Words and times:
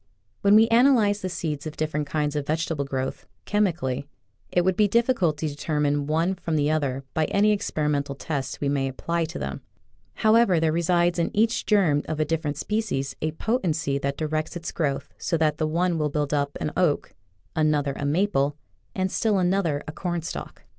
When 0.41 0.55
we 0.55 0.67
analyze 0.69 1.21
the 1.21 1.29
seeds 1.29 1.67
of 1.67 1.77
different 1.77 2.07
kinds 2.07 2.35
of 2.35 2.47
vegetable 2.47 2.85
growth, 2.85 3.27
chemically, 3.45 4.07
it 4.51 4.65
would 4.65 4.75
be 4.75 4.87
difficult 4.87 5.37
to 5.37 5.47
determine 5.47 6.07
one 6.07 6.33
from 6.33 6.55
the 6.55 6.71
other 6.71 7.03
by 7.13 7.25
any 7.25 7.51
experimental 7.51 8.15
test 8.15 8.59
we 8.61 8.67
may 8.67 8.87
apply 8.87 9.25
to 9.25 9.37
them. 9.37 9.61
However, 10.15 10.59
there 10.59 10.71
resides 10.71 11.19
in 11.19 11.29
each 11.37 11.67
germ 11.67 12.01
of 12.05 12.19
a 12.19 12.25
different 12.25 12.57
species 12.57 13.15
a 13.21 13.33
potency 13.33 13.99
that 13.99 14.17
directs 14.17 14.55
its 14.55 14.71
growth 14.71 15.13
so 15.19 15.37
that 15.37 15.59
the 15.59 15.67
one 15.67 15.99
will 15.99 16.09
build 16.09 16.33
up 16.33 16.57
an 16.59 16.71
oak, 16.75 17.13
another 17.55 17.93
a 17.95 18.03
maple, 18.03 18.57
and 18.95 19.11
still 19.11 19.37
another 19.37 19.83
a 19.87 19.91
cornstalk. 19.91 20.63